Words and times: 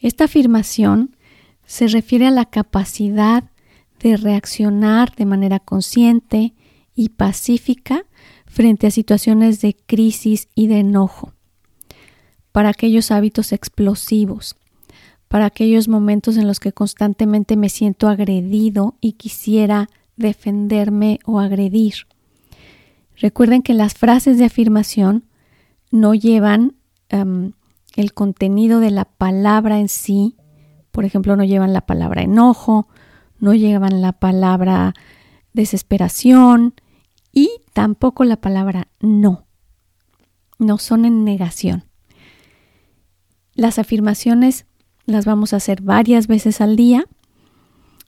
Esta 0.00 0.24
afirmación 0.24 1.16
se 1.66 1.88
refiere 1.88 2.26
a 2.26 2.30
la 2.30 2.44
capacidad 2.44 3.44
de 4.00 4.16
reaccionar 4.16 5.14
de 5.16 5.26
manera 5.26 5.58
consciente 5.58 6.54
y 6.94 7.10
pacífica 7.10 8.04
frente 8.46 8.86
a 8.86 8.90
situaciones 8.90 9.60
de 9.60 9.76
crisis 9.86 10.48
y 10.54 10.68
de 10.68 10.80
enojo, 10.80 11.32
para 12.52 12.70
aquellos 12.70 13.10
hábitos 13.10 13.52
explosivos, 13.52 14.56
para 15.28 15.46
aquellos 15.46 15.88
momentos 15.88 16.36
en 16.36 16.46
los 16.46 16.58
que 16.58 16.72
constantemente 16.72 17.56
me 17.56 17.68
siento 17.68 18.08
agredido 18.08 18.96
y 19.00 19.12
quisiera 19.12 19.88
defenderme 20.16 21.20
o 21.24 21.38
agredir. 21.38 22.06
Recuerden 23.16 23.62
que 23.62 23.74
las 23.74 23.94
frases 23.94 24.38
de 24.38 24.44
afirmación 24.44 25.24
no 25.90 26.14
llevan 26.14 26.74
em, 27.08 27.52
el 27.96 28.12
contenido 28.12 28.80
de 28.80 28.90
la 28.90 29.04
palabra 29.04 29.78
en 29.78 29.88
sí, 29.88 30.36
por 30.90 31.04
ejemplo, 31.04 31.36
no 31.36 31.44
llevan 31.44 31.72
la 31.72 31.86
palabra 31.86 32.22
enojo, 32.22 32.88
no 33.38 33.54
llevan 33.54 34.02
la 34.02 34.12
palabra 34.12 34.94
desesperación 35.52 36.74
y 37.32 37.50
tampoco 37.72 38.24
la 38.24 38.40
palabra 38.40 38.88
no. 39.00 39.46
No 40.58 40.78
son 40.78 41.04
en 41.04 41.24
negación. 41.24 41.84
Las 43.54 43.78
afirmaciones 43.78 44.66
las 45.04 45.24
vamos 45.24 45.52
a 45.52 45.56
hacer 45.58 45.82
varias 45.82 46.26
veces 46.26 46.60
al 46.60 46.74
día. 46.74 47.06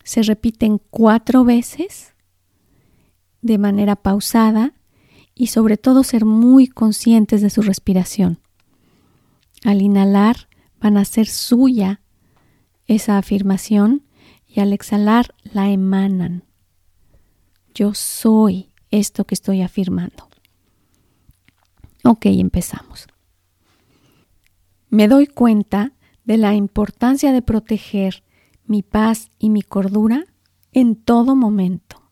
Se 0.02 0.22
repiten 0.22 0.80
cuatro 0.90 1.44
veces 1.44 2.14
de 3.40 3.58
manera 3.58 3.96
pausada 3.96 4.74
y 5.34 5.46
sobre 5.46 5.76
todo 5.76 6.02
ser 6.02 6.24
muy 6.24 6.66
conscientes 6.66 7.40
de 7.40 7.50
su 7.50 7.62
respiración. 7.62 8.39
Al 9.64 9.82
inhalar 9.82 10.48
van 10.80 10.96
a 10.96 11.04
ser 11.04 11.26
suya 11.26 12.00
esa 12.86 13.18
afirmación 13.18 14.06
y 14.46 14.60
al 14.60 14.72
exhalar 14.72 15.34
la 15.44 15.70
emanan. 15.70 16.44
Yo 17.74 17.94
soy 17.94 18.72
esto 18.90 19.24
que 19.24 19.34
estoy 19.34 19.62
afirmando. 19.62 20.28
Ok, 22.04 22.26
empezamos. 22.26 23.06
Me 24.88 25.06
doy 25.06 25.26
cuenta 25.26 25.92
de 26.24 26.36
la 26.36 26.54
importancia 26.54 27.32
de 27.32 27.42
proteger 27.42 28.24
mi 28.64 28.82
paz 28.82 29.30
y 29.38 29.50
mi 29.50 29.62
cordura 29.62 30.24
en 30.72 30.96
todo 30.96 31.36
momento. 31.36 32.02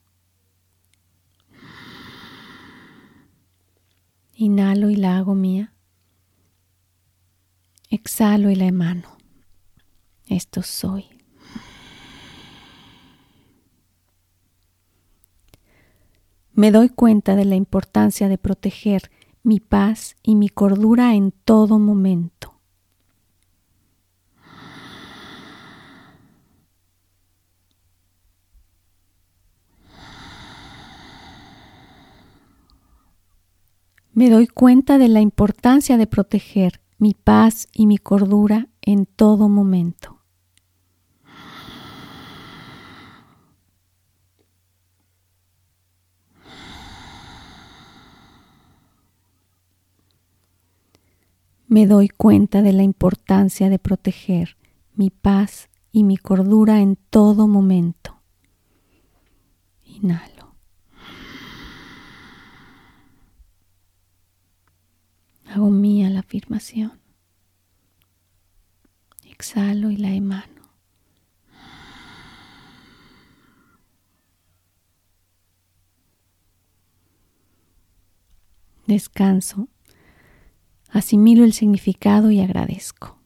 Inhalo 4.34 4.90
y 4.90 4.96
la 4.96 5.18
hago 5.18 5.34
mía. 5.34 5.72
Exhalo 7.90 8.50
y 8.50 8.56
la 8.56 8.66
emano. 8.66 9.16
Esto 10.26 10.62
soy. 10.62 11.06
Me 16.52 16.70
doy 16.70 16.88
cuenta 16.88 17.36
de 17.36 17.44
la 17.44 17.54
importancia 17.54 18.28
de 18.28 18.36
proteger 18.36 19.10
mi 19.42 19.60
paz 19.60 20.16
y 20.22 20.34
mi 20.34 20.48
cordura 20.48 21.14
en 21.14 21.32
todo 21.32 21.78
momento. 21.78 22.58
me 34.18 34.30
doy 34.30 34.48
cuenta 34.48 34.98
de 34.98 35.06
la 35.06 35.20
importancia 35.20 35.96
de 35.96 36.08
proteger 36.08 36.80
mi 36.98 37.14
paz 37.14 37.68
y 37.72 37.86
mi 37.86 37.98
cordura 37.98 38.68
en 38.82 39.06
todo 39.06 39.48
momento. 39.48 40.18
Me 51.68 51.86
doy 51.86 52.08
cuenta 52.08 52.62
de 52.62 52.72
la 52.72 52.82
importancia 52.82 53.68
de 53.68 53.78
proteger 53.78 54.56
mi 54.94 55.10
paz 55.10 55.68
y 55.92 56.02
mi 56.02 56.16
cordura 56.16 56.80
en 56.80 56.96
todo 56.96 57.46
momento. 57.46 58.22
Inhalo. 59.84 60.37
Hago 65.58 65.70
mía 65.70 66.08
la 66.08 66.20
afirmación. 66.20 67.00
Exhalo 69.28 69.90
y 69.90 69.96
la 69.96 70.12
emano. 70.12 70.62
Descanso, 78.86 79.66
asimilo 80.90 81.42
el 81.42 81.52
significado 81.52 82.30
y 82.30 82.40
agradezco. 82.40 83.17